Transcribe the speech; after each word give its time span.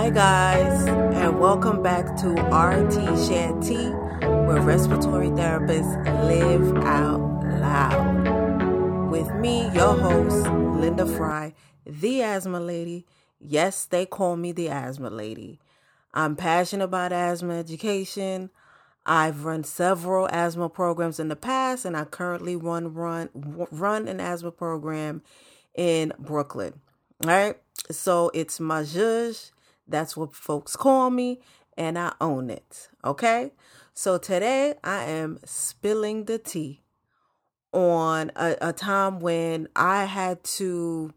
Hi, 0.00 0.08
guys, 0.08 0.86
and 0.86 1.38
welcome 1.38 1.82
back 1.82 2.16
to 2.22 2.30
RT 2.30 3.62
Tea, 3.62 3.90
where 4.46 4.62
respiratory 4.62 5.28
therapists 5.28 5.94
live 6.26 6.74
out 6.84 7.20
loud. 7.60 9.10
With 9.10 9.30
me, 9.34 9.68
your 9.74 9.94
host, 9.94 10.48
Linda 10.48 11.04
Fry, 11.04 11.52
the 11.84 12.22
asthma 12.22 12.60
lady. 12.60 13.04
Yes, 13.38 13.84
they 13.84 14.06
call 14.06 14.38
me 14.38 14.52
the 14.52 14.70
asthma 14.70 15.10
lady. 15.10 15.60
I'm 16.14 16.34
passionate 16.34 16.84
about 16.84 17.12
asthma 17.12 17.58
education. 17.58 18.48
I've 19.04 19.44
run 19.44 19.64
several 19.64 20.30
asthma 20.32 20.70
programs 20.70 21.20
in 21.20 21.28
the 21.28 21.36
past, 21.36 21.84
and 21.84 21.94
I 21.94 22.06
currently 22.06 22.56
run 22.56 22.94
run 22.94 23.28
run 23.70 24.08
an 24.08 24.18
asthma 24.18 24.50
program 24.50 25.20
in 25.74 26.14
Brooklyn. 26.18 26.80
All 27.22 27.28
right, 27.28 27.56
so 27.90 28.30
it's 28.32 28.58
my 28.58 28.80
zhuzh. 28.80 29.50
That's 29.90 30.16
what 30.16 30.34
folks 30.34 30.76
call 30.76 31.10
me, 31.10 31.40
and 31.76 31.98
I 31.98 32.12
own 32.20 32.50
it. 32.50 32.88
Okay, 33.04 33.52
so 33.94 34.18
today 34.18 34.74
I 34.82 35.04
am 35.04 35.38
spilling 35.44 36.24
the 36.24 36.38
tea 36.38 36.82
on 37.72 38.32
a, 38.36 38.56
a 38.60 38.72
time 38.72 39.20
when 39.20 39.68
I 39.76 40.04
had 40.04 40.42
to 40.44 41.12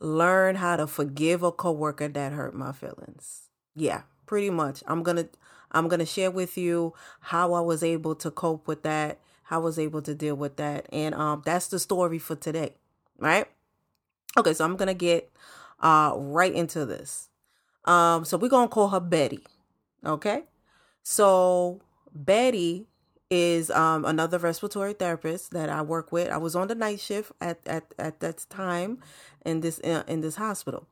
learn 0.00 0.56
how 0.56 0.76
to 0.76 0.86
forgive 0.86 1.42
a 1.42 1.52
coworker 1.52 2.08
that 2.08 2.32
hurt 2.32 2.54
my 2.54 2.72
feelings. 2.72 3.48
Yeah, 3.74 4.02
pretty 4.26 4.50
much. 4.50 4.82
I'm 4.86 5.02
gonna 5.02 5.28
I'm 5.70 5.88
going 5.88 6.00
to 6.00 6.06
share 6.06 6.30
with 6.30 6.56
you 6.56 6.94
how 7.20 7.52
I 7.52 7.60
was 7.60 7.82
able 7.82 8.14
to 8.16 8.30
cope 8.30 8.66
with 8.66 8.82
that, 8.82 9.18
how 9.44 9.60
I 9.60 9.64
was 9.64 9.78
able 9.78 10.02
to 10.02 10.14
deal 10.14 10.34
with 10.34 10.56
that. 10.56 10.86
And 10.92 11.14
um, 11.14 11.42
that's 11.44 11.68
the 11.68 11.78
story 11.78 12.18
for 12.18 12.36
today, 12.36 12.74
right? 13.18 13.46
Okay, 14.36 14.54
so 14.54 14.64
I'm 14.64 14.76
going 14.76 14.88
to 14.88 14.94
get 14.94 15.30
uh, 15.80 16.14
right 16.16 16.52
into 16.52 16.86
this. 16.86 17.28
Um, 17.88 18.26
so 18.26 18.36
we're 18.36 18.50
to 18.50 18.68
call 18.68 18.88
her 18.88 19.00
Betty, 19.00 19.40
okay? 20.04 20.42
So 21.02 21.80
Betty 22.14 22.86
is 23.30 23.70
um, 23.70 24.04
another 24.04 24.38
respiratory 24.38 24.92
therapist 24.92 25.52
that 25.52 25.70
I 25.70 25.80
work 25.80 26.12
with. 26.12 26.28
I 26.28 26.36
was 26.36 26.54
on 26.54 26.68
the 26.68 26.74
night 26.74 27.00
shift 27.00 27.32
at, 27.40 27.60
at, 27.66 27.94
at 27.98 28.20
that 28.20 28.44
time 28.50 28.98
in 29.44 29.60
this 29.60 29.80
uh, 29.80 30.02
in 30.06 30.20
this 30.20 30.36
hospital. 30.36 30.86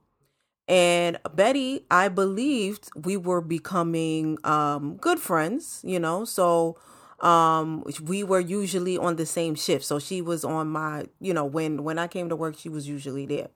And 0.68 1.18
Betty, 1.34 1.84
I 1.90 2.08
believed 2.08 2.88
we 2.96 3.16
were 3.18 3.42
becoming 3.42 4.38
um, 4.42 4.96
good 4.96 5.20
friends, 5.20 5.82
you 5.84 6.00
know. 6.00 6.24
So 6.24 6.78
um, 7.20 7.84
we 8.02 8.24
were 8.24 8.40
usually 8.40 8.96
on 8.96 9.16
the 9.16 9.26
same 9.26 9.54
shift. 9.54 9.84
So 9.84 9.98
she 9.98 10.22
was 10.22 10.44
on 10.44 10.68
my, 10.68 11.06
you 11.20 11.34
know, 11.34 11.44
when 11.44 11.84
when 11.84 11.98
I 11.98 12.08
came 12.08 12.30
to 12.30 12.36
work, 12.36 12.58
she 12.58 12.70
was 12.70 12.88
usually 12.88 13.26
there. 13.26 13.48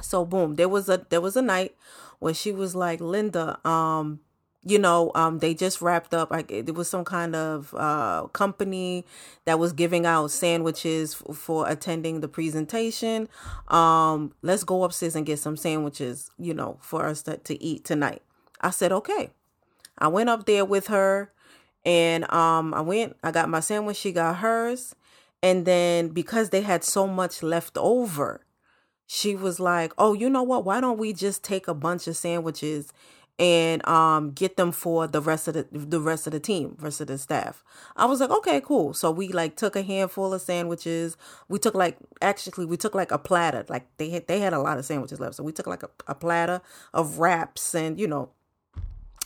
So 0.00 0.24
boom, 0.24 0.56
there 0.56 0.68
was 0.68 0.88
a 0.88 1.04
there 1.08 1.20
was 1.20 1.36
a 1.36 1.42
night 1.42 1.74
when 2.18 2.34
she 2.34 2.52
was 2.52 2.74
like, 2.74 3.00
Linda, 3.00 3.58
um, 3.66 4.20
you 4.64 4.78
know, 4.78 5.12
um, 5.14 5.38
they 5.38 5.54
just 5.54 5.80
wrapped 5.80 6.12
up. 6.12 6.30
Like 6.30 6.48
there 6.48 6.74
was 6.74 6.90
some 6.90 7.04
kind 7.04 7.36
of 7.36 7.72
uh, 7.74 8.26
company 8.32 9.04
that 9.44 9.58
was 9.58 9.72
giving 9.72 10.04
out 10.06 10.32
sandwiches 10.32 11.22
f- 11.28 11.36
for 11.36 11.68
attending 11.68 12.20
the 12.20 12.28
presentation. 12.28 13.28
Um, 13.68 14.32
let's 14.42 14.64
go 14.64 14.82
upstairs 14.82 15.14
and 15.14 15.24
get 15.24 15.38
some 15.38 15.56
sandwiches, 15.56 16.30
you 16.38 16.52
know, 16.52 16.78
for 16.80 17.06
us 17.06 17.22
to, 17.22 17.36
to 17.36 17.62
eat 17.62 17.84
tonight. 17.84 18.22
I 18.60 18.70
said, 18.70 18.90
okay. 18.90 19.30
I 19.98 20.08
went 20.08 20.28
up 20.28 20.46
there 20.46 20.64
with 20.64 20.88
her, 20.88 21.32
and 21.84 22.30
um, 22.32 22.74
I 22.74 22.80
went. 22.80 23.16
I 23.22 23.30
got 23.30 23.48
my 23.48 23.60
sandwich. 23.60 23.96
She 23.96 24.12
got 24.12 24.36
hers, 24.36 24.94
and 25.42 25.64
then 25.64 26.08
because 26.08 26.50
they 26.50 26.62
had 26.62 26.84
so 26.84 27.06
much 27.06 27.42
left 27.42 27.78
over, 27.78 28.40
she 29.06 29.34
was 29.34 29.60
like, 29.60 29.92
"Oh, 29.98 30.12
you 30.12 30.28
know 30.28 30.42
what? 30.42 30.64
Why 30.64 30.80
don't 30.80 30.98
we 30.98 31.12
just 31.12 31.44
take 31.44 31.68
a 31.68 31.74
bunch 31.74 32.06
of 32.06 32.16
sandwiches?" 32.16 32.92
and 33.38 33.86
um 33.86 34.30
get 34.30 34.56
them 34.56 34.72
for 34.72 35.06
the 35.06 35.20
rest 35.20 35.46
of 35.46 35.54
the 35.54 35.66
the 35.70 36.00
rest 36.00 36.26
of 36.26 36.32
the 36.32 36.40
team, 36.40 36.76
rest 36.80 37.00
of 37.00 37.06
the 37.06 37.18
staff. 37.18 37.62
I 37.94 38.06
was 38.06 38.20
like, 38.20 38.30
okay, 38.30 38.60
cool. 38.60 38.94
So 38.94 39.10
we 39.10 39.28
like 39.28 39.56
took 39.56 39.76
a 39.76 39.82
handful 39.82 40.32
of 40.32 40.40
sandwiches. 40.40 41.16
We 41.48 41.58
took 41.58 41.74
like 41.74 41.98
actually 42.22 42.64
we 42.64 42.76
took 42.76 42.94
like 42.94 43.10
a 43.10 43.18
platter. 43.18 43.64
Like 43.68 43.86
they 43.98 44.10
had 44.10 44.26
they 44.26 44.40
had 44.40 44.52
a 44.52 44.58
lot 44.58 44.78
of 44.78 44.84
sandwiches 44.84 45.20
left. 45.20 45.34
So 45.34 45.42
we 45.44 45.52
took 45.52 45.66
like 45.66 45.82
a, 45.82 45.90
a 46.06 46.14
platter 46.14 46.62
of 46.94 47.18
wraps 47.18 47.74
and 47.74 48.00
you 48.00 48.06
know 48.06 48.30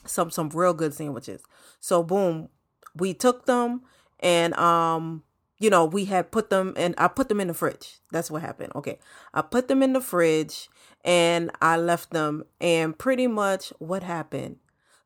some 0.07 0.31
some 0.31 0.49
real 0.51 0.75
good 0.75 0.93
sandwiches. 0.93 1.43
So 1.79 2.03
boom, 2.03 2.49
we 2.97 3.15
took 3.15 3.47
them 3.47 3.83
and 4.19 4.55
um 4.55 5.23
you 5.61 5.71
know, 5.71 5.85
we 5.85 6.07
had 6.07 6.33
put 6.33 6.51
them 6.51 6.73
and 6.77 6.95
I 6.99 7.07
put 7.07 7.29
them 7.29 7.39
in 7.39 7.47
the 7.49 7.55
fridge. 7.55 7.99
That's 8.11 8.31
what 8.31 8.43
happened. 8.43 8.73
Okay. 8.75 8.99
I 9.33 9.43
put 9.43 9.69
them 9.69 9.83
in 9.83 9.93
the 9.93 10.01
fridge 10.01 10.69
and 11.05 11.51
I 11.63 11.77
left 11.77 12.11
them. 12.11 12.45
And 12.61 12.99
pretty 12.99 13.29
much 13.29 13.73
what 13.79 14.03
happened 14.03 14.57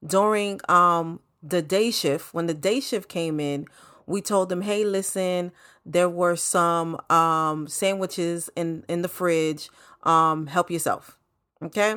during 0.06 0.60
um 0.68 1.20
the 1.42 1.60
day 1.60 1.90
shift, 1.90 2.32
when 2.32 2.46
the 2.46 2.54
day 2.54 2.80
shift 2.80 3.08
came 3.08 3.38
in, 3.38 3.66
we 4.06 4.22
told 4.22 4.48
them, 4.48 4.62
"Hey, 4.62 4.84
listen, 4.84 5.52
there 5.84 6.08
were 6.08 6.36
some 6.36 6.98
um 7.10 7.66
sandwiches 7.66 8.48
in 8.56 8.84
in 8.88 9.02
the 9.02 9.08
fridge. 9.08 9.68
Um 10.04 10.46
help 10.46 10.70
yourself." 10.70 11.18
Okay? 11.62 11.96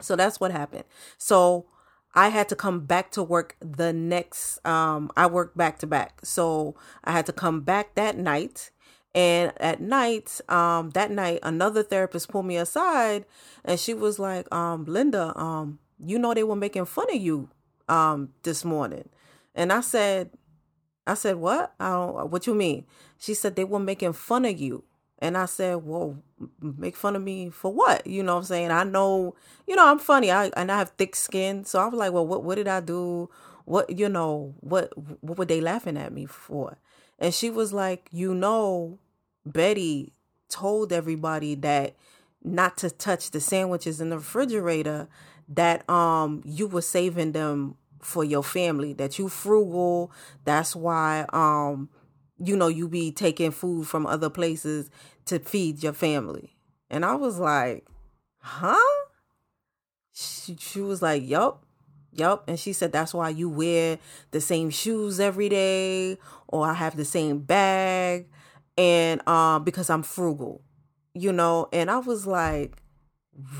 So 0.00 0.16
that's 0.16 0.40
what 0.40 0.50
happened. 0.50 0.84
So 1.16 1.66
I 2.14 2.28
had 2.28 2.48
to 2.50 2.56
come 2.56 2.80
back 2.80 3.10
to 3.12 3.22
work 3.22 3.56
the 3.60 3.92
next 3.92 4.64
um 4.66 5.10
I 5.16 5.26
worked 5.26 5.56
back 5.56 5.78
to 5.80 5.86
back. 5.86 6.20
So 6.24 6.74
I 7.04 7.12
had 7.12 7.26
to 7.26 7.32
come 7.32 7.60
back 7.62 7.94
that 7.94 8.16
night 8.16 8.70
and 9.14 9.52
at 9.58 9.80
night, 9.80 10.40
um, 10.48 10.90
that 10.90 11.10
night, 11.10 11.40
another 11.42 11.82
therapist 11.82 12.30
pulled 12.30 12.46
me 12.46 12.56
aside 12.56 13.26
and 13.64 13.78
she 13.78 13.92
was 13.92 14.18
like, 14.18 14.52
um, 14.54 14.86
Linda, 14.86 15.38
um, 15.38 15.78
you 16.04 16.18
know 16.18 16.32
they 16.32 16.42
were 16.42 16.56
making 16.56 16.86
fun 16.86 17.06
of 17.10 17.20
you 17.20 17.48
um 17.88 18.30
this 18.42 18.64
morning. 18.64 19.08
And 19.54 19.72
I 19.72 19.80
said, 19.80 20.30
I 21.06 21.14
said, 21.14 21.36
What? 21.36 21.74
I 21.80 21.90
don't 21.90 22.30
what 22.30 22.46
you 22.46 22.54
mean? 22.54 22.86
She 23.18 23.34
said 23.34 23.56
they 23.56 23.64
were 23.64 23.78
making 23.78 24.12
fun 24.12 24.44
of 24.44 24.58
you. 24.58 24.84
And 25.22 25.38
I 25.38 25.46
said, 25.46 25.84
Well, 25.84 26.20
make 26.60 26.96
fun 26.96 27.14
of 27.14 27.22
me 27.22 27.48
for 27.48 27.72
what? 27.72 28.04
You 28.06 28.24
know 28.24 28.34
what 28.34 28.40
I'm 28.40 28.44
saying? 28.44 28.70
I 28.72 28.82
know, 28.82 29.36
you 29.68 29.76
know, 29.76 29.86
I'm 29.86 30.00
funny. 30.00 30.32
I 30.32 30.46
and 30.56 30.70
I 30.70 30.78
have 30.78 30.90
thick 30.98 31.14
skin. 31.14 31.64
So 31.64 31.78
I 31.80 31.86
was 31.86 31.94
like, 31.94 32.12
Well, 32.12 32.26
what 32.26 32.42
what 32.42 32.56
did 32.56 32.66
I 32.66 32.80
do? 32.80 33.30
What 33.64 33.96
you 33.96 34.08
know, 34.08 34.56
what 34.58 34.92
what 35.22 35.38
were 35.38 35.44
they 35.44 35.60
laughing 35.60 35.96
at 35.96 36.12
me 36.12 36.26
for? 36.26 36.76
And 37.20 37.32
she 37.32 37.50
was 37.50 37.72
like, 37.72 38.08
You 38.10 38.34
know, 38.34 38.98
Betty 39.46 40.12
told 40.48 40.92
everybody 40.92 41.54
that 41.54 41.94
not 42.42 42.76
to 42.78 42.90
touch 42.90 43.30
the 43.30 43.40
sandwiches 43.40 44.00
in 44.00 44.10
the 44.10 44.18
refrigerator, 44.18 45.06
that 45.48 45.88
um 45.88 46.42
you 46.44 46.66
were 46.66 46.82
saving 46.82 47.30
them 47.30 47.76
for 48.00 48.24
your 48.24 48.42
family, 48.42 48.92
that 48.94 49.20
you 49.20 49.28
frugal. 49.28 50.10
That's 50.44 50.74
why 50.74 51.26
um 51.32 51.90
you 52.44 52.56
know 52.56 52.68
you 52.68 52.88
be 52.88 53.12
taking 53.12 53.50
food 53.50 53.86
from 53.86 54.06
other 54.06 54.30
places 54.30 54.90
to 55.26 55.38
feed 55.38 55.82
your 55.82 55.92
family. 55.92 56.56
And 56.90 57.04
I 57.04 57.14
was 57.14 57.38
like, 57.38 57.86
huh? 58.38 58.76
She, 60.12 60.56
she 60.58 60.80
was 60.80 61.00
like, 61.00 61.26
yup. 61.26 61.64
Yup. 62.12 62.44
And 62.46 62.58
she 62.58 62.72
said, 62.72 62.92
that's 62.92 63.14
why 63.14 63.30
you 63.30 63.48
wear 63.48 63.98
the 64.32 64.40
same 64.40 64.68
shoes 64.68 65.18
every 65.18 65.48
day, 65.48 66.18
or 66.48 66.66
I 66.66 66.74
have 66.74 66.96
the 66.96 67.04
same 67.04 67.38
bag. 67.38 68.28
And 68.76 69.26
um, 69.26 69.64
because 69.64 69.88
I'm 69.88 70.02
frugal, 70.02 70.62
you 71.14 71.32
know, 71.32 71.68
and 71.72 71.90
I 71.90 71.98
was 71.98 72.26
like, 72.26 72.82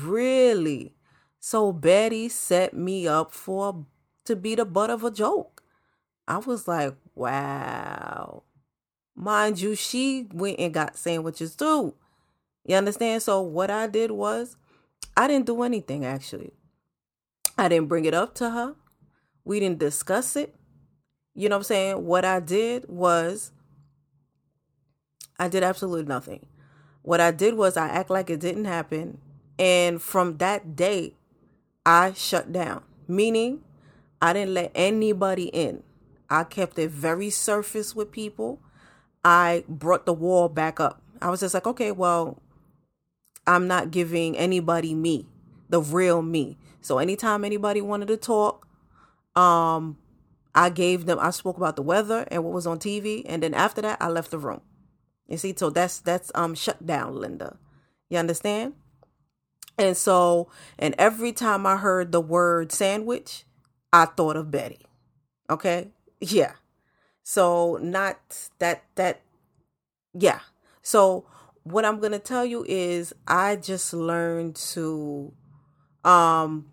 really? 0.03 0.93
So 1.39 1.71
Betty 1.71 2.29
set 2.29 2.73
me 2.73 3.07
up 3.07 3.31
for 3.31 3.85
to 4.25 4.35
be 4.35 4.55
the 4.55 4.65
butt 4.65 4.89
of 4.89 5.03
a 5.03 5.11
joke. 5.11 5.63
I 6.27 6.37
was 6.37 6.67
like, 6.67 6.95
wow. 7.15 8.43
Mind 9.15 9.61
you, 9.61 9.75
she 9.75 10.27
went 10.33 10.59
and 10.59 10.73
got 10.73 10.97
sandwiches 10.97 11.55
too. 11.55 11.93
You 12.65 12.75
understand? 12.75 13.21
So 13.21 13.41
what 13.41 13.69
I 13.69 13.87
did 13.87 14.11
was 14.11 14.55
I 15.15 15.27
didn't 15.27 15.45
do 15.45 15.61
anything 15.63 16.05
actually. 16.05 16.53
I 17.57 17.67
didn't 17.67 17.89
bring 17.89 18.05
it 18.05 18.13
up 18.13 18.33
to 18.35 18.49
her. 18.49 18.75
We 19.45 19.59
didn't 19.59 19.79
discuss 19.79 20.35
it. 20.35 20.55
You 21.35 21.49
know 21.49 21.55
what 21.55 21.61
I'm 21.61 21.63
saying? 21.63 22.05
What 22.05 22.25
I 22.25 22.39
did 22.39 22.85
was 22.87 23.51
I 25.39 25.47
did 25.47 25.63
absolutely 25.63 26.05
nothing. 26.05 26.45
What 27.01 27.19
I 27.19 27.31
did 27.31 27.55
was 27.55 27.75
I 27.75 27.89
act 27.89 28.09
like 28.09 28.29
it 28.29 28.39
didn't 28.39 28.65
happen. 28.65 29.19
And 29.59 30.01
from 30.01 30.37
that 30.37 30.75
day, 30.75 31.15
I 31.85 32.13
shut 32.13 32.51
down, 32.51 32.83
meaning 33.07 33.61
I 34.21 34.33
didn't 34.33 34.53
let 34.53 34.71
anybody 34.73 35.45
in. 35.45 35.83
I 36.29 36.45
kept 36.45 36.79
it 36.79 36.89
very 36.89 37.29
surface 37.29 37.95
with 37.95 38.11
people. 38.11 38.61
I 39.23 39.63
brought 39.67 40.05
the 40.05 40.13
wall 40.13 40.49
back 40.49 40.79
up. 40.79 41.01
I 41.21 41.29
was 41.29 41.39
just 41.39 41.53
like, 41.53 41.67
okay, 41.67 41.91
well, 41.91 42.41
I'm 43.47 43.67
not 43.67 43.91
giving 43.91 44.37
anybody 44.37 44.93
me, 44.93 45.27
the 45.69 45.81
real 45.81 46.21
me. 46.21 46.57
So 46.81 46.97
anytime 46.97 47.45
anybody 47.45 47.81
wanted 47.81 48.09
to 48.09 48.17
talk, 48.17 48.67
um, 49.35 49.97
I 50.55 50.69
gave 50.69 51.05
them 51.05 51.17
I 51.19 51.31
spoke 51.31 51.57
about 51.57 51.75
the 51.75 51.81
weather 51.81 52.27
and 52.29 52.43
what 52.43 52.53
was 52.53 52.67
on 52.67 52.79
TV, 52.79 53.23
and 53.25 53.41
then 53.41 53.53
after 53.53 53.81
that 53.81 54.01
I 54.01 54.09
left 54.09 54.31
the 54.31 54.37
room. 54.37 54.61
You 55.27 55.37
see, 55.37 55.53
so 55.57 55.69
that's 55.69 55.99
that's 55.99 56.31
um 56.35 56.53
shut 56.55 56.85
down, 56.85 57.15
Linda. 57.15 57.57
You 58.09 58.19
understand? 58.19 58.73
And 59.77 59.97
so, 59.97 60.49
and 60.77 60.93
every 60.99 61.31
time 61.31 61.65
I 61.65 61.77
heard 61.77 62.11
the 62.11 62.21
word 62.21 62.71
sandwich, 62.71 63.45
I 63.91 64.05
thought 64.05 64.35
of 64.35 64.51
Betty. 64.51 64.85
Okay? 65.49 65.89
Yeah. 66.19 66.53
So, 67.23 67.77
not 67.81 68.49
that, 68.59 68.83
that, 68.95 69.21
yeah. 70.13 70.39
So, 70.81 71.25
what 71.63 71.85
I'm 71.85 71.99
going 71.99 72.11
to 72.11 72.19
tell 72.19 72.45
you 72.45 72.65
is 72.67 73.13
I 73.27 73.55
just 73.55 73.93
learned 73.93 74.55
to, 74.73 75.33
um, 76.03 76.65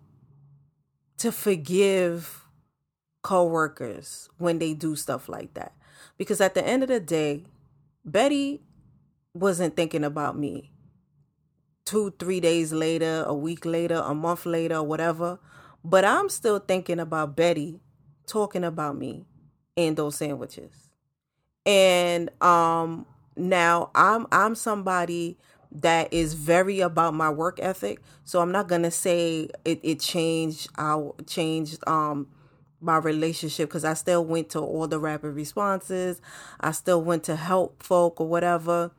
to 1.17 1.31
forgive 1.31 2.45
coworkers 3.21 4.29
when 4.37 4.59
they 4.59 4.73
do 4.73 4.95
stuff 4.95 5.29
like 5.29 5.53
that. 5.53 5.73
Because 6.17 6.41
at 6.41 6.53
the 6.53 6.65
end 6.65 6.83
of 6.83 6.89
the 6.89 6.99
day, 6.99 7.45
Betty 8.03 8.61
wasn't 9.33 9.75
thinking 9.75 10.03
about 10.03 10.37
me 10.37 10.71
two, 11.85 12.13
three 12.19 12.39
days 12.39 12.71
later, 12.71 13.23
a 13.25 13.33
week 13.33 13.65
later, 13.65 13.95
a 13.95 14.13
month 14.13 14.45
later, 14.45 14.81
whatever. 14.83 15.39
But 15.83 16.05
I'm 16.05 16.29
still 16.29 16.59
thinking 16.59 16.99
about 16.99 17.35
Betty 17.35 17.79
talking 18.27 18.63
about 18.63 18.97
me 18.97 19.25
in 19.75 19.95
those 19.95 20.15
sandwiches. 20.15 20.89
And 21.65 22.29
um 22.41 23.05
now 23.35 23.91
I'm 23.95 24.27
I'm 24.31 24.55
somebody 24.55 25.37
that 25.73 26.11
is 26.11 26.33
very 26.33 26.81
about 26.81 27.13
my 27.13 27.29
work 27.29 27.59
ethic. 27.61 28.01
So 28.25 28.41
I'm 28.41 28.51
not 28.51 28.67
gonna 28.67 28.91
say 28.91 29.49
it, 29.63 29.79
it 29.83 29.99
changed 29.99 30.69
our 30.77 31.15
changed 31.27 31.79
um 31.87 32.27
my 32.83 32.97
relationship 32.97 33.69
because 33.69 33.85
I 33.85 33.93
still 33.93 34.25
went 34.25 34.49
to 34.49 34.59
all 34.59 34.87
the 34.87 34.99
rapid 34.99 35.31
responses. 35.31 36.19
I 36.59 36.71
still 36.71 37.01
went 37.01 37.23
to 37.25 37.35
help 37.35 37.83
folk 37.83 38.19
or 38.19 38.27
whatever. 38.27 38.91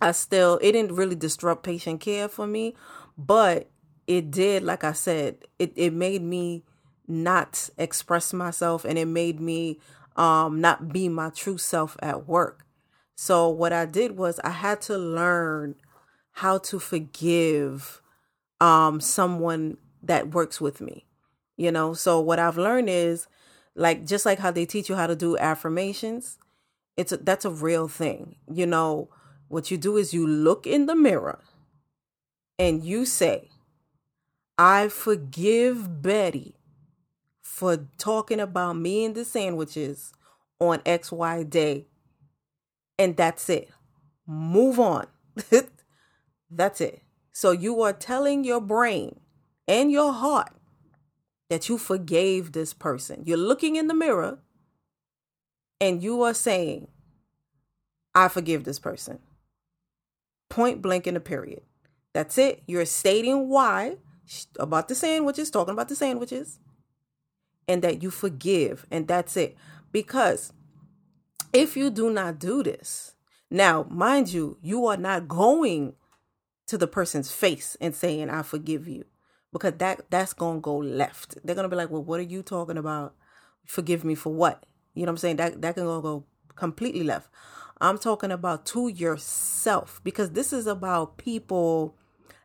I 0.00 0.12
still 0.12 0.58
it 0.62 0.72
didn't 0.72 0.92
really 0.96 1.16
disrupt 1.16 1.62
patient 1.64 2.00
care 2.00 2.28
for 2.28 2.46
me, 2.46 2.74
but 3.16 3.68
it 4.06 4.30
did, 4.30 4.62
like 4.62 4.84
I 4.84 4.92
said, 4.92 5.36
it, 5.58 5.72
it 5.76 5.92
made 5.92 6.22
me 6.22 6.64
not 7.08 7.70
express 7.78 8.32
myself 8.32 8.84
and 8.84 8.98
it 8.98 9.06
made 9.06 9.40
me 9.40 9.78
um 10.16 10.60
not 10.60 10.92
be 10.92 11.08
my 11.08 11.30
true 11.30 11.58
self 11.58 11.96
at 12.02 12.28
work. 12.28 12.66
So 13.16 13.48
what 13.48 13.72
I 13.72 13.86
did 13.86 14.16
was 14.16 14.38
I 14.40 14.50
had 14.50 14.80
to 14.82 14.98
learn 14.98 15.74
how 16.32 16.58
to 16.58 16.78
forgive 16.78 18.00
um 18.60 19.00
someone 19.00 19.78
that 20.02 20.34
works 20.34 20.60
with 20.60 20.80
me. 20.80 21.06
You 21.56 21.72
know, 21.72 21.92
so 21.94 22.20
what 22.20 22.38
I've 22.38 22.58
learned 22.58 22.88
is 22.88 23.26
like 23.74 24.06
just 24.06 24.26
like 24.26 24.38
how 24.38 24.50
they 24.50 24.66
teach 24.66 24.88
you 24.88 24.96
how 24.96 25.06
to 25.06 25.16
do 25.16 25.38
affirmations, 25.38 26.38
it's 26.96 27.12
a, 27.12 27.16
that's 27.16 27.44
a 27.44 27.50
real 27.50 27.88
thing. 27.88 28.36
You 28.52 28.66
know, 28.66 29.08
what 29.48 29.70
you 29.70 29.78
do 29.78 29.96
is 29.96 30.12
you 30.12 30.26
look 30.26 30.66
in 30.66 30.86
the 30.86 30.94
mirror 30.96 31.40
and 32.58 32.84
you 32.84 33.04
say, 33.06 33.48
I 34.58 34.88
forgive 34.88 36.02
Betty 36.02 36.57
for 37.58 37.88
talking 37.98 38.38
about 38.38 38.76
me 38.76 39.04
and 39.04 39.16
the 39.16 39.24
sandwiches 39.24 40.12
on 40.60 40.78
XY 40.80 41.50
day 41.50 41.86
and 42.96 43.16
that's 43.16 43.50
it. 43.50 43.68
Move 44.28 44.78
on. 44.78 45.08
that's 46.50 46.80
it. 46.80 47.02
So 47.32 47.50
you 47.50 47.82
are 47.82 47.92
telling 47.92 48.44
your 48.44 48.60
brain 48.60 49.18
and 49.66 49.90
your 49.90 50.12
heart 50.12 50.52
that 51.50 51.68
you 51.68 51.78
forgave 51.78 52.52
this 52.52 52.72
person. 52.72 53.24
You're 53.26 53.36
looking 53.36 53.74
in 53.74 53.88
the 53.88 53.94
mirror 53.94 54.38
and 55.80 56.00
you 56.00 56.22
are 56.22 56.34
saying, 56.34 56.86
I 58.14 58.28
forgive 58.28 58.62
this 58.62 58.78
person. 58.78 59.18
Point 60.48 60.80
blank 60.80 61.08
in 61.08 61.16
a 61.16 61.20
period. 61.20 61.62
That's 62.14 62.38
it. 62.38 62.62
You're 62.68 62.84
stating 62.84 63.48
why 63.48 63.96
about 64.60 64.86
the 64.86 64.94
sandwiches, 64.94 65.50
talking 65.50 65.72
about 65.72 65.88
the 65.88 65.96
sandwiches, 65.96 66.60
and 67.68 67.82
that 67.82 68.02
you 68.02 68.10
forgive. 68.10 68.86
And 68.90 69.06
that's 69.06 69.36
it. 69.36 69.56
Because 69.92 70.52
if 71.52 71.76
you 71.76 71.90
do 71.90 72.10
not 72.10 72.38
do 72.38 72.62
this, 72.62 73.14
now, 73.50 73.86
mind 73.88 74.32
you, 74.32 74.58
you 74.60 74.86
are 74.86 74.96
not 74.96 75.28
going 75.28 75.94
to 76.66 76.76
the 76.76 76.86
person's 76.86 77.32
face 77.32 77.76
and 77.80 77.94
saying, 77.94 78.28
I 78.28 78.42
forgive 78.42 78.86
you. 78.86 79.04
Because 79.52 79.74
that 79.78 80.10
that's 80.10 80.34
gonna 80.34 80.60
go 80.60 80.76
left. 80.76 81.38
They're 81.42 81.54
gonna 81.54 81.70
be 81.70 81.76
like, 81.76 81.90
Well, 81.90 82.04
what 82.04 82.20
are 82.20 82.24
you 82.24 82.42
talking 82.42 82.76
about? 82.76 83.14
Forgive 83.64 84.04
me 84.04 84.14
for 84.14 84.32
what? 84.32 84.66
You 84.94 85.06
know 85.06 85.12
what 85.12 85.14
I'm 85.14 85.18
saying? 85.18 85.36
That 85.36 85.62
that 85.62 85.74
can 85.74 85.84
go 85.84 86.24
completely 86.54 87.02
left. 87.02 87.30
I'm 87.80 87.96
talking 87.96 88.30
about 88.30 88.66
to 88.66 88.88
yourself 88.88 90.00
because 90.04 90.32
this 90.32 90.52
is 90.52 90.66
about 90.66 91.16
people 91.16 91.96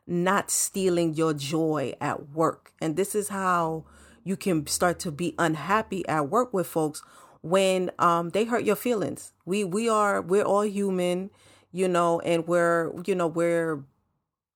not 0.06 0.50
stealing 0.50 1.14
your 1.14 1.34
joy 1.34 1.92
at 2.00 2.30
work. 2.30 2.72
And 2.80 2.96
this 2.96 3.14
is 3.14 3.28
how 3.28 3.84
you 4.24 4.36
can 4.36 4.66
start 4.66 4.98
to 5.00 5.12
be 5.12 5.34
unhappy 5.38 6.06
at 6.08 6.28
work 6.30 6.52
with 6.52 6.66
folks 6.66 7.02
when 7.42 7.90
um 7.98 8.30
they 8.30 8.44
hurt 8.44 8.64
your 8.64 8.76
feelings. 8.76 9.32
We 9.44 9.64
we 9.64 9.88
are 9.88 10.20
we're 10.22 10.44
all 10.44 10.64
human, 10.64 11.30
you 11.72 11.86
know, 11.88 12.20
and 12.20 12.46
we're 12.48 12.92
you 13.06 13.14
know 13.14 13.26
we're 13.26 13.84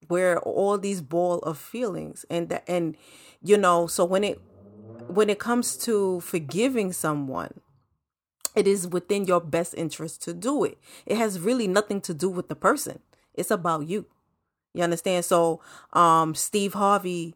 we're 0.08 0.38
all 0.38 0.78
these 0.78 1.00
ball 1.02 1.38
of 1.40 1.58
feelings. 1.58 2.24
And 2.30 2.48
that 2.48 2.64
and 2.66 2.96
you 3.42 3.56
know 3.58 3.86
so 3.86 4.04
when 4.04 4.24
it 4.24 4.40
when 5.06 5.30
it 5.30 5.38
comes 5.38 5.76
to 5.78 6.20
forgiving 6.20 6.92
someone 6.92 7.60
it 8.54 8.66
is 8.66 8.88
within 8.88 9.24
your 9.24 9.40
best 9.40 9.74
interest 9.76 10.22
to 10.22 10.34
do 10.34 10.64
it. 10.64 10.78
It 11.06 11.16
has 11.16 11.38
really 11.38 11.68
nothing 11.68 12.00
to 12.02 12.14
do 12.14 12.28
with 12.28 12.48
the 12.48 12.56
person. 12.56 13.00
It's 13.34 13.50
about 13.52 13.86
you. 13.86 14.06
You 14.74 14.82
understand? 14.82 15.24
So 15.24 15.60
um 15.92 16.34
steve 16.34 16.74
harvey 16.74 17.34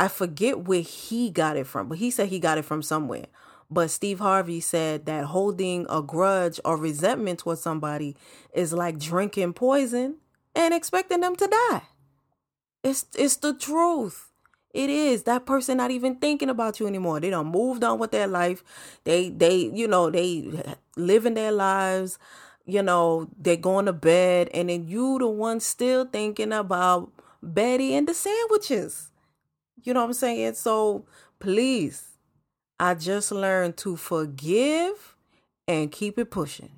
i 0.00 0.08
forget 0.08 0.66
where 0.66 0.80
he 0.82 1.30
got 1.30 1.56
it 1.56 1.68
from 1.68 1.88
but 1.88 1.98
he 1.98 2.10
said 2.10 2.28
he 2.28 2.40
got 2.40 2.58
it 2.58 2.64
from 2.64 2.82
somewhere 2.82 3.26
but 3.70 3.90
Steve 3.90 4.18
Harvey 4.18 4.60
said 4.60 5.06
that 5.06 5.26
holding 5.26 5.86
a 5.88 6.02
grudge 6.02 6.58
or 6.64 6.76
resentment 6.76 7.38
towards 7.38 7.60
somebody 7.60 8.16
is 8.52 8.72
like 8.72 8.98
drinking 8.98 9.52
poison 9.52 10.16
and 10.56 10.74
expecting 10.74 11.20
them 11.20 11.36
to 11.36 11.46
die. 11.46 11.82
It's 12.82 13.06
it's 13.16 13.36
the 13.36 13.54
truth. 13.54 14.28
It 14.72 14.88
is 14.90 15.24
that 15.24 15.46
person 15.46 15.76
not 15.78 15.90
even 15.90 16.16
thinking 16.16 16.48
about 16.48 16.80
you 16.80 16.86
anymore. 16.86 17.20
They 17.20 17.30
don't 17.30 17.48
moved 17.48 17.84
on 17.84 17.98
with 17.98 18.10
their 18.12 18.26
life. 18.26 18.64
They 19.04 19.30
they 19.30 19.56
you 19.72 19.86
know 19.86 20.10
they 20.10 20.50
living 20.96 21.34
their 21.34 21.52
lives. 21.52 22.18
You 22.66 22.82
know 22.82 23.28
they're 23.38 23.56
going 23.56 23.86
to 23.86 23.92
bed, 23.92 24.48
and 24.54 24.68
then 24.68 24.88
you 24.88 25.18
the 25.18 25.28
one 25.28 25.60
still 25.60 26.04
thinking 26.06 26.52
about 26.52 27.12
Betty 27.42 27.94
and 27.94 28.08
the 28.08 28.14
sandwiches. 28.14 29.09
You 29.82 29.94
know 29.94 30.00
what 30.00 30.06
I'm 30.06 30.12
saying? 30.14 30.54
So 30.54 31.04
please 31.38 32.10
I 32.80 32.94
just 32.94 33.30
learned 33.30 33.76
to 33.78 33.94
forgive 33.94 35.14
and 35.68 35.92
keep 35.92 36.18
it 36.18 36.30
pushing. 36.30 36.70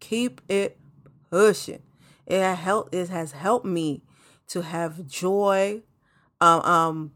Keep 0.00 0.40
it 0.48 0.78
pushing. 1.30 1.82
It 2.26 2.54
helped. 2.54 2.94
It 2.94 3.10
has 3.10 3.32
helped 3.32 3.66
me 3.66 4.00
to 4.48 4.62
have 4.62 5.06
joy, 5.06 5.82
um, 6.40 6.62
um, 6.62 7.12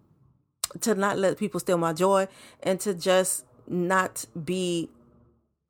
to 0.83 0.95
not 0.95 1.17
let 1.17 1.39
people 1.39 1.61
steal 1.61 1.79
my 1.79 1.95
joy, 1.95 2.29
and 2.63 2.79
to 2.81 2.93
just 2.93 3.47
not 3.67 4.27
be 4.45 4.91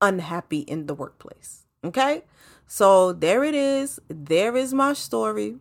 unhappy 0.01 0.61
in 0.61 0.87
the 0.87 0.95
workplace. 0.95 1.67
Okay, 1.85 2.25
so 2.67 3.13
there 3.13 3.45
it 3.45 3.55
is. 3.55 4.01
There 4.09 4.57
is 4.57 4.75
my 4.75 4.93
story, 4.93 5.55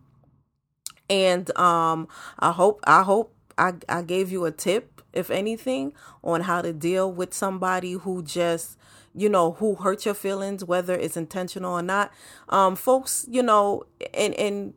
and 1.08 1.56
um, 1.56 2.08
I 2.40 2.50
hope 2.50 2.80
I 2.84 3.04
hope 3.04 3.32
I 3.58 3.74
I 3.88 4.02
gave 4.02 4.30
you 4.30 4.44
a 4.44 4.50
tip 4.50 4.96
if 5.16 5.30
anything, 5.30 5.92
on 6.22 6.42
how 6.42 6.60
to 6.62 6.72
deal 6.72 7.10
with 7.10 7.32
somebody 7.32 7.92
who 7.92 8.22
just 8.22 8.78
you 9.14 9.28
know 9.30 9.52
who 9.52 9.74
hurt 9.76 10.04
your 10.04 10.14
feelings 10.14 10.62
whether 10.62 10.94
it's 10.94 11.16
intentional 11.16 11.72
or 11.72 11.82
not. 11.82 12.12
Um 12.48 12.76
folks 12.76 13.26
you 13.28 13.42
know 13.42 13.84
and 14.12 14.34
and 14.34 14.74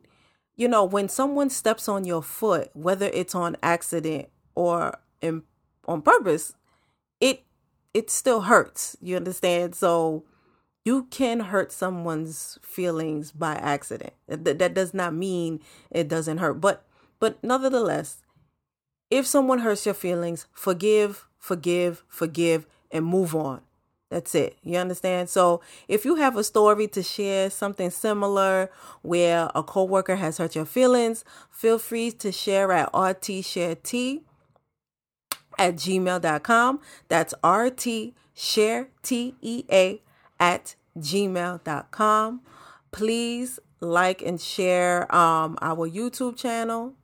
you 0.56 0.66
know 0.66 0.84
when 0.84 1.08
someone 1.08 1.50
steps 1.50 1.88
on 1.88 2.04
your 2.04 2.22
foot 2.22 2.70
whether 2.72 3.06
it's 3.12 3.34
on 3.34 3.56
accident 3.62 4.28
or 4.54 4.98
in, 5.20 5.42
on 5.86 6.00
purpose 6.02 6.54
it 7.20 7.44
it 7.92 8.10
still 8.10 8.42
hurts. 8.42 8.96
You 9.02 9.16
understand? 9.16 9.74
So 9.74 10.24
you 10.84 11.04
can 11.10 11.40
hurt 11.40 11.70
someone's 11.72 12.58
feelings 12.62 13.32
by 13.32 13.54
accident. 13.56 14.14
That, 14.26 14.58
that 14.58 14.72
does 14.72 14.94
not 14.94 15.12
mean 15.12 15.60
it 15.90 16.08
doesn't 16.08 16.38
hurt 16.38 16.62
but 16.62 16.86
but 17.18 17.44
nevertheless 17.44 18.22
if 19.10 19.26
someone 19.26 19.60
hurts 19.60 19.84
your 19.84 19.94
feelings, 19.94 20.46
forgive, 20.52 21.26
forgive, 21.38 22.04
forgive, 22.08 22.66
and 22.90 23.04
move 23.04 23.34
on. 23.34 23.62
That's 24.10 24.34
it. 24.34 24.56
You 24.62 24.76
understand? 24.76 25.28
So 25.28 25.60
if 25.86 26.04
you 26.04 26.16
have 26.16 26.36
a 26.36 26.42
story 26.42 26.88
to 26.88 27.02
share, 27.02 27.48
something 27.48 27.90
similar 27.90 28.68
where 29.02 29.50
a 29.54 29.62
coworker 29.62 30.16
has 30.16 30.38
hurt 30.38 30.56
your 30.56 30.64
feelings, 30.64 31.24
feel 31.50 31.78
free 31.78 32.10
to 32.12 32.32
share 32.32 32.72
at 32.72 32.92
rtsharet 32.92 34.22
at 35.58 35.76
gmail.com. 35.76 36.80
That's 37.08 37.34
RT 37.44 38.14
share 38.34 38.88
T 39.02 39.36
E 39.40 39.64
A 39.70 40.02
at 40.40 40.74
gmail.com. 40.98 42.40
Please 42.90 43.60
like 43.80 44.22
and 44.22 44.40
share 44.40 45.14
um, 45.14 45.56
our 45.62 45.88
YouTube 45.88 46.36
channel 46.36 46.94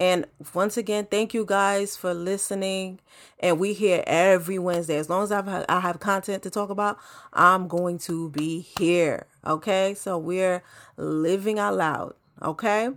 And 0.00 0.26
once 0.52 0.76
again, 0.76 1.06
thank 1.10 1.34
you 1.34 1.44
guys 1.44 1.96
for 1.96 2.12
listening. 2.12 3.00
And 3.38 3.58
we 3.58 3.72
here 3.74 4.02
every 4.06 4.58
Wednesday. 4.58 4.96
As 4.96 5.08
long 5.08 5.22
as 5.22 5.30
I've, 5.30 5.48
I 5.48 5.80
have 5.80 6.00
content 6.00 6.42
to 6.42 6.50
talk 6.50 6.70
about, 6.70 6.98
I'm 7.32 7.68
going 7.68 7.98
to 8.00 8.30
be 8.30 8.60
here. 8.60 9.26
Okay. 9.46 9.94
So 9.94 10.18
we're 10.18 10.62
living 10.96 11.58
out 11.58 11.76
loud. 11.76 12.14
Okay. 12.42 12.90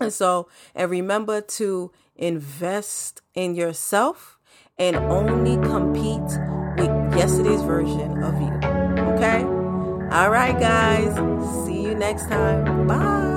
And 0.00 0.12
so, 0.12 0.48
and 0.74 0.90
remember 0.90 1.40
to 1.40 1.92
invest 2.16 3.20
in 3.34 3.54
yourself 3.54 4.38
and 4.78 4.96
only 4.96 5.56
compete 5.66 6.20
with 6.78 7.18
yesterday's 7.18 7.62
version 7.62 8.22
of 8.22 8.40
you. 8.40 8.52
Okay. 9.14 9.42
All 10.12 10.30
right, 10.30 10.58
guys. 10.58 11.14
See 11.66 11.82
you 11.82 11.94
next 11.94 12.28
time. 12.28 12.86
Bye. 12.86 13.29